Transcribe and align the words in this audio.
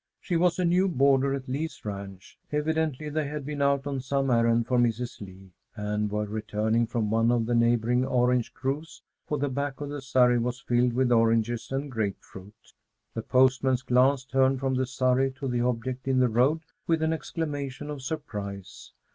She 0.19 0.35
was 0.35 0.57
a 0.57 0.65
new 0.65 0.87
boarder 0.87 1.35
at 1.35 1.47
Lee's 1.47 1.85
ranch. 1.85 2.39
Evidently 2.51 3.07
they 3.07 3.27
had 3.27 3.45
been 3.45 3.61
out 3.61 3.85
on 3.85 3.99
some 4.01 4.31
errand 4.31 4.65
for 4.65 4.79
Mrs. 4.79 5.21
Lee, 5.21 5.51
and 5.75 6.09
were 6.09 6.25
returning 6.25 6.87
from 6.87 7.11
one 7.11 7.31
of 7.31 7.45
the 7.45 7.53
neighboring 7.53 8.03
orange 8.03 8.51
groves, 8.51 9.03
for 9.27 9.37
the 9.37 9.47
back 9.47 9.79
of 9.79 9.89
the 9.89 10.01
surrey 10.01 10.39
was 10.39 10.59
filled 10.59 10.93
with 10.93 11.11
oranges 11.11 11.71
and 11.71 11.91
grapefruit. 11.91 12.73
The 13.13 13.21
postman's 13.21 13.83
glance 13.83 14.25
turned 14.25 14.59
from 14.59 14.73
the 14.73 14.87
surrey 14.87 15.29
to 15.33 15.47
the 15.47 15.61
object 15.61 16.07
in 16.07 16.17
the 16.17 16.29
road 16.29 16.61
with 16.87 17.03
an 17.03 17.13
exclamation 17.13 17.91
of 17.91 18.01
surprise. 18.01 18.93